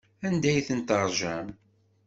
[0.27, 1.47] Anda ay ten-teṛjam?